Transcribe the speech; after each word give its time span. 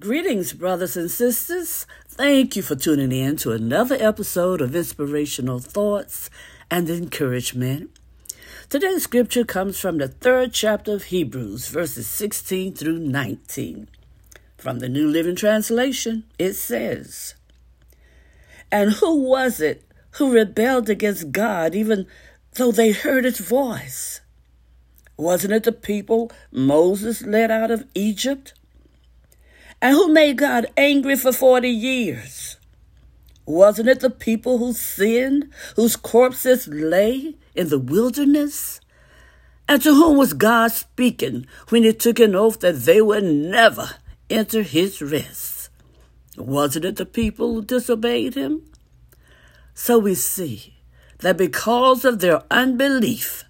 Greetings, 0.00 0.52
brothers 0.52 0.96
and 0.96 1.08
sisters. 1.08 1.86
Thank 2.08 2.56
you 2.56 2.62
for 2.62 2.74
tuning 2.74 3.12
in 3.12 3.36
to 3.36 3.52
another 3.52 3.96
episode 4.00 4.60
of 4.60 4.74
Inspirational 4.74 5.60
Thoughts 5.60 6.30
and 6.68 6.90
Encouragement. 6.90 7.96
Today's 8.68 9.04
scripture 9.04 9.44
comes 9.44 9.78
from 9.78 9.98
the 9.98 10.08
third 10.08 10.52
chapter 10.52 10.94
of 10.94 11.04
Hebrews, 11.04 11.68
verses 11.68 12.08
16 12.08 12.74
through 12.74 12.98
19. 12.98 13.88
From 14.58 14.80
the 14.80 14.88
New 14.88 15.06
Living 15.06 15.36
Translation, 15.36 16.24
it 16.40 16.54
says, 16.54 17.36
And 18.72 18.94
who 18.94 19.14
was 19.14 19.60
it 19.60 19.84
who 20.16 20.32
rebelled 20.32 20.90
against 20.90 21.30
God 21.30 21.76
even 21.76 22.08
though 22.54 22.72
they 22.72 22.90
heard 22.90 23.24
his 23.24 23.38
voice? 23.38 24.20
Wasn't 25.16 25.52
it 25.52 25.62
the 25.62 25.70
people 25.70 26.32
Moses 26.50 27.22
led 27.22 27.52
out 27.52 27.70
of 27.70 27.86
Egypt? 27.94 28.54
And 29.84 29.92
who 29.92 30.08
made 30.08 30.38
God 30.38 30.64
angry 30.78 31.14
for 31.14 31.30
40 31.30 31.68
years? 31.68 32.56
Wasn't 33.44 33.86
it 33.86 34.00
the 34.00 34.08
people 34.08 34.56
who 34.56 34.72
sinned, 34.72 35.50
whose 35.76 35.94
corpses 35.94 36.66
lay 36.66 37.34
in 37.54 37.68
the 37.68 37.78
wilderness? 37.78 38.80
And 39.68 39.82
to 39.82 39.92
whom 39.92 40.16
was 40.16 40.32
God 40.32 40.72
speaking 40.72 41.46
when 41.68 41.82
he 41.82 41.92
took 41.92 42.18
an 42.18 42.34
oath 42.34 42.60
that 42.60 42.86
they 42.86 43.02
would 43.02 43.24
never 43.24 43.90
enter 44.30 44.62
his 44.62 45.02
rest? 45.02 45.68
Wasn't 46.38 46.86
it 46.86 46.96
the 46.96 47.04
people 47.04 47.52
who 47.52 47.62
disobeyed 47.62 48.36
him? 48.36 48.62
So 49.74 49.98
we 49.98 50.14
see 50.14 50.76
that 51.18 51.36
because 51.36 52.06
of 52.06 52.20
their 52.20 52.42
unbelief, 52.50 53.44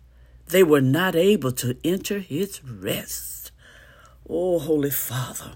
they 0.49 0.65
were 0.65 0.81
not 0.81 1.15
able 1.15 1.53
to 1.53 1.77
enter 1.85 2.19
his 2.19 2.61
rest. 2.65 3.53
Oh, 4.29 4.59
Holy 4.59 4.91
Father, 4.91 5.53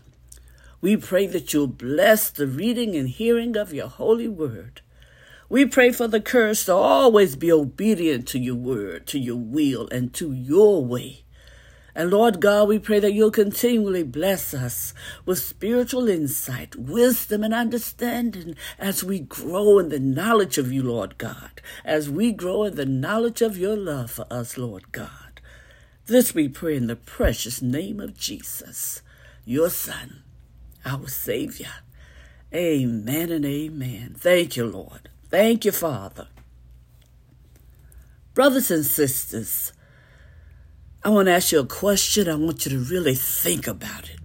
we 0.81 0.97
pray 0.97 1.27
that 1.27 1.53
you'll 1.53 1.67
bless 1.67 2.31
the 2.31 2.47
reading 2.47 2.95
and 2.95 3.09
hearing 3.09 3.57
of 3.57 3.75
your 3.75 3.89
holy 3.89 4.29
word. 4.29 4.81
We 5.49 5.65
pray 5.67 5.91
for 5.91 6.07
the 6.07 6.21
courage 6.21 6.67
to 6.67 6.75
always 6.75 7.35
be 7.35 7.51
obedient 7.51 8.29
to 8.29 8.39
your 8.39 8.55
word, 8.55 9.07
to 9.09 9.19
your 9.19 9.37
will, 9.37 9.89
and 9.89 10.13
to 10.15 10.33
your 10.33 10.85
way. 10.85 11.25
And 11.97 12.11
Lord 12.13 12.41
God, 12.41 12.69
we 12.69 12.79
pray 12.79 13.01
that 13.01 13.13
you'll 13.13 13.33
continually 13.33 14.05
bless 14.05 14.55
us 14.55 14.95
with 15.25 15.41
spiritual 15.41 16.09
insight, 16.09 16.77
wisdom, 16.77 17.43
and 17.43 17.53
understanding 17.53 18.55
as 18.79 19.03
we 19.03 19.19
grow 19.19 19.81
in 19.81 19.89
the 19.89 19.99
knowledge 19.99 20.59
of 20.59 20.71
you, 20.71 20.85
Lord 20.85 21.19
God, 21.19 21.61
as 21.85 22.09
we 22.09 22.31
grow 22.31 22.63
in 22.63 22.77
the 22.77 22.87
knowledge 22.87 23.43
of 23.43 23.59
your 23.59 23.77
love 23.77 24.13
for 24.13 24.27
us, 24.31 24.57
Lord 24.57 24.93
God. 24.93 25.41
This 26.07 26.35
we 26.35 26.49
pray 26.49 26.77
in 26.77 26.87
the 26.87 26.95
precious 26.95 27.61
name 27.61 27.99
of 27.99 28.17
Jesus, 28.17 29.03
your 29.45 29.71
Son 29.71 30.23
our 30.85 31.09
Savior. 31.09 31.73
Amen 32.55 33.31
and 33.31 33.45
amen. 33.45 34.17
Thank 34.19 34.57
you, 34.57 34.67
Lord. 34.67 35.11
Thank 35.29 35.65
you, 35.65 35.73
Father. 35.73 36.29
Brothers 38.35 38.71
and 38.71 38.85
sisters, 38.85 39.73
I 41.03 41.11
want 41.11 41.27
to 41.27 41.33
ask 41.33 41.53
you 41.53 41.61
a 41.61 41.67
question. 41.67 42.29
I 42.29 42.35
want 42.35 42.65
you 42.65 42.73
to 42.73 42.79
really 42.79 43.15
think 43.15 43.67
about 43.67 44.09
it. 44.09 44.19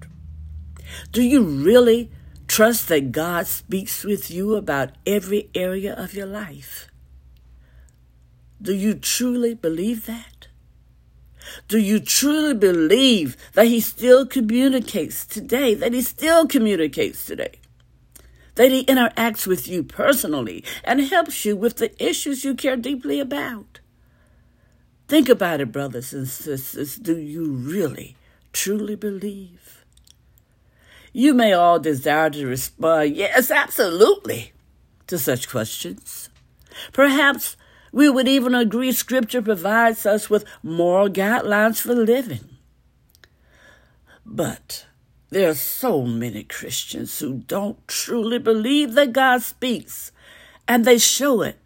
Do 1.11 1.21
you 1.21 1.43
really 1.43 2.11
trust 2.47 2.87
that 2.89 3.11
God 3.11 3.47
speaks 3.47 4.03
with 4.03 4.29
you 4.29 4.55
about 4.55 4.91
every 5.05 5.49
area 5.55 5.93
of 5.93 6.13
your 6.13 6.27
life? 6.27 6.87
Do 8.61 8.73
you 8.73 8.93
truly 8.93 9.53
believe 9.53 10.05
that? 10.05 10.32
Do 11.67 11.77
you 11.77 11.99
truly 11.99 12.53
believe 12.53 13.37
that 13.53 13.67
He 13.67 13.79
still 13.79 14.25
communicates 14.25 15.25
today? 15.25 15.73
That 15.73 15.93
He 15.93 16.01
still 16.01 16.47
communicates 16.47 17.25
today? 17.25 17.59
That 18.55 18.71
He 18.71 18.85
interacts 18.85 19.47
with 19.47 19.67
you 19.67 19.83
personally 19.83 20.63
and 20.83 21.01
helps 21.01 21.45
you 21.45 21.55
with 21.55 21.77
the 21.77 21.91
issues 22.03 22.43
you 22.43 22.55
care 22.55 22.77
deeply 22.77 23.19
about? 23.19 23.79
Think 25.07 25.29
about 25.29 25.61
it, 25.61 25.71
brothers 25.71 26.13
and 26.13 26.27
sisters. 26.27 26.95
Do 26.95 27.17
you 27.17 27.51
really, 27.51 28.15
truly 28.51 28.95
believe? 28.95 29.85
You 31.11 31.35
may 31.35 31.53
all 31.53 31.79
desire 31.79 32.31
to 32.31 32.47
respond, 32.47 33.15
yes, 33.15 33.51
absolutely, 33.51 34.53
to 35.07 35.19
such 35.19 35.47
questions. 35.47 36.29
Perhaps 36.91 37.55
we 37.93 38.09
would 38.09 38.27
even 38.27 38.55
agree 38.55 38.91
Scripture 38.91 39.43
provides 39.43 40.05
us 40.05 40.27
with 40.27 40.45
moral 40.63 41.07
guidelines 41.09 41.79
for 41.79 41.93
living. 41.93 42.57
But 44.25 44.87
there 45.29 45.49
are 45.49 45.55
so 45.55 46.01
many 46.01 46.43
Christians 46.43 47.17
who 47.19 47.35
don't 47.35 47.87
truly 47.87 48.39
believe 48.39 48.93
that 48.93 49.13
God 49.13 49.43
speaks, 49.43 50.11
and 50.67 50.83
they 50.83 50.97
show 50.97 51.43
it. 51.43 51.59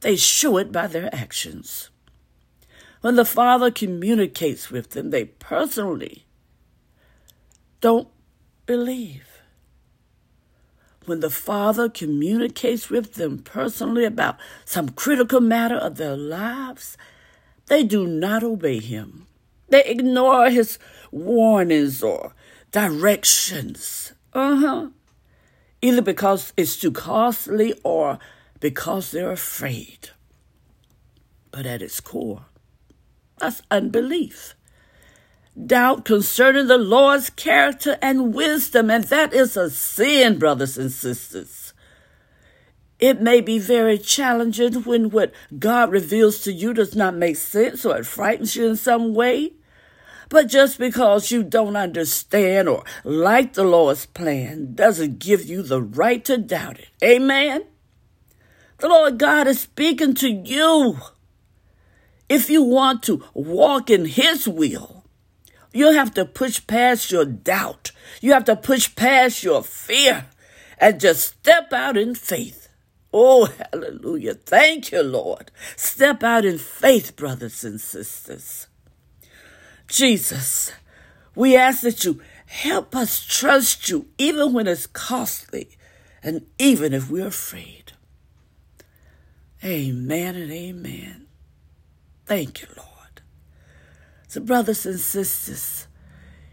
They 0.00 0.16
show 0.16 0.56
it 0.56 0.72
by 0.72 0.88
their 0.88 1.14
actions. 1.14 1.90
When 3.00 3.14
the 3.14 3.24
Father 3.24 3.70
communicates 3.70 4.70
with 4.70 4.90
them, 4.90 5.10
they 5.10 5.26
personally 5.26 6.26
don't 7.80 8.08
believe 8.66 9.29
when 11.06 11.20
the 11.20 11.30
Father 11.30 11.88
communicates 11.88 12.90
with 12.90 13.14
them 13.14 13.38
personally 13.38 14.04
about 14.04 14.36
some 14.64 14.90
critical 14.90 15.40
matter 15.40 15.76
of 15.76 15.96
their 15.96 16.16
lives, 16.16 16.96
they 17.66 17.82
do 17.82 18.06
not 18.06 18.42
obey 18.42 18.80
Him. 18.80 19.26
They 19.68 19.84
ignore 19.84 20.50
His 20.50 20.78
warnings 21.10 22.02
or 22.02 22.34
directions. 22.70 24.12
Uh 24.32 24.56
huh. 24.56 24.88
Either 25.82 26.02
because 26.02 26.52
it's 26.56 26.76
too 26.76 26.92
costly 26.92 27.74
or 27.82 28.18
because 28.60 29.10
they're 29.10 29.32
afraid. 29.32 30.10
But 31.50 31.66
at 31.66 31.82
its 31.82 32.00
core, 32.00 32.44
that's 33.38 33.62
unbelief 33.70 34.54
doubt 35.66 36.04
concerning 36.04 36.66
the 36.66 36.78
Lord's 36.78 37.30
character 37.30 37.98
and 38.00 38.34
wisdom, 38.34 38.90
and 38.90 39.04
that 39.04 39.32
is 39.32 39.56
a 39.56 39.70
sin, 39.70 40.38
brothers 40.38 40.78
and 40.78 40.90
sisters. 40.90 41.72
It 42.98 43.20
may 43.20 43.40
be 43.40 43.58
very 43.58 43.96
challenging 43.96 44.74
when 44.82 45.10
what 45.10 45.32
God 45.58 45.90
reveals 45.90 46.42
to 46.42 46.52
you 46.52 46.74
does 46.74 46.94
not 46.94 47.14
make 47.14 47.36
sense 47.36 47.86
or 47.86 47.96
it 47.96 48.06
frightens 48.06 48.56
you 48.56 48.68
in 48.68 48.76
some 48.76 49.14
way. 49.14 49.54
But 50.28 50.48
just 50.48 50.78
because 50.78 51.32
you 51.32 51.42
don't 51.42 51.76
understand 51.76 52.68
or 52.68 52.84
like 53.02 53.54
the 53.54 53.64
Lord's 53.64 54.06
plan 54.06 54.74
doesn't 54.74 55.18
give 55.18 55.44
you 55.44 55.62
the 55.62 55.82
right 55.82 56.24
to 56.26 56.36
doubt 56.36 56.78
it. 56.78 56.88
Amen? 57.02 57.64
The 58.78 58.88
Lord 58.88 59.18
God 59.18 59.46
is 59.48 59.60
speaking 59.60 60.14
to 60.16 60.30
you. 60.30 60.98
If 62.28 62.48
you 62.48 62.62
want 62.62 63.02
to 63.04 63.24
walk 63.34 63.90
in 63.90 64.04
His 64.04 64.46
will, 64.46 64.99
you 65.72 65.92
have 65.92 66.14
to 66.14 66.24
push 66.24 66.66
past 66.66 67.10
your 67.10 67.24
doubt. 67.24 67.92
You 68.20 68.32
have 68.32 68.44
to 68.44 68.56
push 68.56 68.94
past 68.94 69.42
your 69.42 69.62
fear 69.62 70.26
and 70.78 71.00
just 71.00 71.38
step 71.38 71.72
out 71.72 71.96
in 71.96 72.14
faith. 72.14 72.68
Oh, 73.12 73.46
hallelujah. 73.46 74.34
Thank 74.34 74.92
you, 74.92 75.02
Lord. 75.02 75.50
Step 75.76 76.22
out 76.22 76.44
in 76.44 76.58
faith, 76.58 77.16
brothers 77.16 77.64
and 77.64 77.80
sisters. 77.80 78.68
Jesus, 79.88 80.72
we 81.34 81.56
ask 81.56 81.82
that 81.82 82.04
you 82.04 82.20
help 82.46 82.94
us 82.94 83.24
trust 83.24 83.88
you 83.88 84.06
even 84.18 84.52
when 84.52 84.66
it's 84.66 84.86
costly 84.86 85.76
and 86.22 86.46
even 86.58 86.92
if 86.92 87.10
we're 87.10 87.26
afraid. 87.26 87.92
Amen 89.64 90.36
and 90.36 90.50
amen. 90.50 91.26
Thank 92.26 92.62
you, 92.62 92.68
Lord. 92.76 92.99
So, 94.30 94.40
brothers 94.40 94.86
and 94.86 95.00
sisters, 95.00 95.88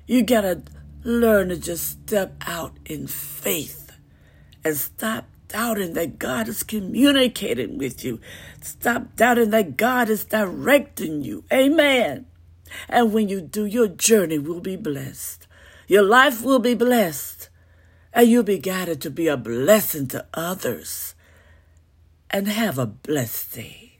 you 0.08 0.24
got 0.24 0.42
to 0.42 0.64
learn 1.04 1.50
to 1.50 1.58
just 1.58 2.08
step 2.08 2.34
out 2.48 2.76
in 2.88 3.06
faith 3.06 3.92
and 4.64 4.76
stop 4.76 5.26
doubting 5.48 5.94
that 5.94 6.18
God 6.18 6.48
is 6.48 6.64
communicating 6.64 7.78
with 7.78 8.04
you. 8.04 8.20
Stop 8.62 9.16
doubting 9.16 9.52
that 9.52 9.78
God 9.78 10.10
is 10.10 10.26
directing 10.26 11.22
you. 11.22 11.44
Amen. 11.54 12.26
And 12.90 13.14
when 13.14 13.30
you 13.30 13.42
do, 13.42 13.64
your 13.64 13.90
journey 13.90 14.40
will 14.40 14.60
be 14.60 14.76
blessed. 14.76 15.46
Your 15.88 16.02
life 16.02 16.42
will 16.42 16.58
be 16.58 16.74
blessed. 16.74 17.50
And 18.12 18.28
you'll 18.28 18.42
be 18.42 18.58
guided 18.58 19.02
to 19.02 19.12
be 19.12 19.28
a 19.28 19.38
blessing 19.38 20.08
to 20.08 20.26
others. 20.34 21.14
And 22.32 22.48
have 22.48 22.80
a 22.80 22.88
blessed 22.88 23.54
day. 23.54 23.97